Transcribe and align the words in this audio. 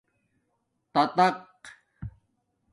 تاتاک 0.93 1.51